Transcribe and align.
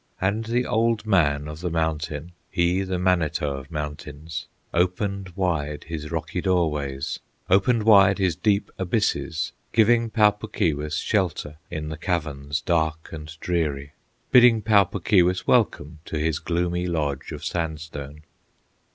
And 0.19 0.45
the 0.45 0.65
Old 0.65 1.05
Man 1.05 1.47
of 1.47 1.59
the 1.59 1.69
Mountain, 1.69 2.31
He 2.49 2.81
the 2.81 2.97
Manito 2.97 3.55
of 3.55 3.69
Mountains, 3.69 4.47
Opened 4.73 5.29
wide 5.35 5.83
his 5.83 6.09
rocky 6.09 6.41
doorways, 6.41 7.19
Opened 7.51 7.83
wide 7.83 8.17
his 8.17 8.35
deep 8.35 8.71
abysses, 8.79 9.51
Giving 9.73 10.09
Pau 10.09 10.31
Puk 10.31 10.53
Keewis 10.53 10.97
shelter 10.97 11.57
In 11.69 11.87
his 11.91 11.99
caverns 11.99 12.61
dark 12.61 13.09
and 13.13 13.29
dreary, 13.41 13.93
Bidding 14.31 14.63
Pau 14.63 14.85
Puk 14.85 15.03
Keewis 15.05 15.45
welcome 15.45 15.99
To 16.05 16.17
his 16.17 16.39
gloomy 16.39 16.87
lodge 16.87 17.31
of 17.31 17.45
sandstone. 17.45 18.23